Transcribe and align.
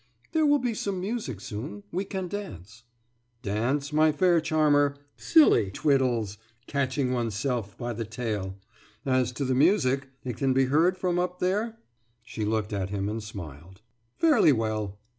«»There 0.31 0.47
will 0.47 0.57
be 0.57 0.73
some 0.73 0.99
music 0.99 1.39
soon. 1.39 1.83
We 1.91 2.05
can 2.05 2.27
dance.« 2.27 2.85
»Dance, 3.43 3.93
my 3.93 4.11
fair 4.11 4.41
charmer? 4.41 4.95
Silly 5.15 5.69
twiddles, 5.69 6.39
catching 6.65 7.11
oneself 7.13 7.77
by 7.77 7.93
the 7.93 8.03
tail. 8.03 8.57
As 9.05 9.31
to 9.33 9.45
the 9.45 9.53
music, 9.53 10.07
it 10.23 10.37
can 10.37 10.53
be 10.53 10.65
heard 10.65 10.97
from 10.97 11.19
up 11.19 11.37
there?« 11.37 11.77
She 12.23 12.43
looked 12.45 12.73
at 12.73 12.89
him 12.89 13.09
and 13.09 13.21
smiled. 13.21 13.81
»Fairly 14.17 14.51
well. 14.51 14.97